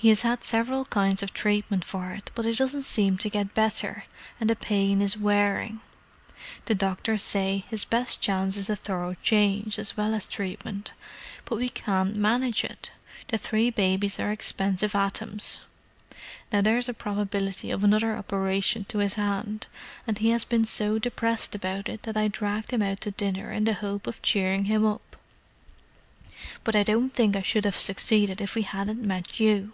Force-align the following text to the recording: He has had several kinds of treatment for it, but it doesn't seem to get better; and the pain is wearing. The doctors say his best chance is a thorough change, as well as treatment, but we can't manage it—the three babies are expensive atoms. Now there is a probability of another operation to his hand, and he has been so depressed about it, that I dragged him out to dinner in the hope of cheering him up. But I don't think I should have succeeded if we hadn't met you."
He 0.00 0.10
has 0.10 0.20
had 0.22 0.44
several 0.44 0.84
kinds 0.84 1.24
of 1.24 1.34
treatment 1.34 1.84
for 1.84 2.12
it, 2.12 2.30
but 2.36 2.46
it 2.46 2.56
doesn't 2.58 2.82
seem 2.82 3.18
to 3.18 3.28
get 3.28 3.52
better; 3.52 4.04
and 4.38 4.48
the 4.48 4.54
pain 4.54 5.02
is 5.02 5.18
wearing. 5.18 5.80
The 6.66 6.76
doctors 6.76 7.20
say 7.24 7.64
his 7.68 7.84
best 7.84 8.20
chance 8.20 8.56
is 8.56 8.70
a 8.70 8.76
thorough 8.76 9.14
change, 9.24 9.76
as 9.76 9.96
well 9.96 10.14
as 10.14 10.28
treatment, 10.28 10.92
but 11.44 11.56
we 11.56 11.68
can't 11.68 12.14
manage 12.14 12.62
it—the 12.62 13.38
three 13.38 13.70
babies 13.70 14.20
are 14.20 14.30
expensive 14.30 14.94
atoms. 14.94 15.62
Now 16.52 16.60
there 16.60 16.78
is 16.78 16.88
a 16.88 16.94
probability 16.94 17.72
of 17.72 17.82
another 17.82 18.16
operation 18.16 18.84
to 18.90 18.98
his 18.98 19.14
hand, 19.14 19.66
and 20.06 20.18
he 20.18 20.30
has 20.30 20.44
been 20.44 20.64
so 20.64 21.00
depressed 21.00 21.56
about 21.56 21.88
it, 21.88 22.04
that 22.04 22.16
I 22.16 22.28
dragged 22.28 22.70
him 22.70 22.82
out 22.82 23.00
to 23.00 23.10
dinner 23.10 23.50
in 23.50 23.64
the 23.64 23.74
hope 23.74 24.06
of 24.06 24.22
cheering 24.22 24.66
him 24.66 24.86
up. 24.86 25.16
But 26.62 26.76
I 26.76 26.84
don't 26.84 27.10
think 27.12 27.34
I 27.34 27.42
should 27.42 27.64
have 27.64 27.76
succeeded 27.76 28.40
if 28.40 28.54
we 28.54 28.62
hadn't 28.62 29.02
met 29.02 29.40
you." 29.40 29.72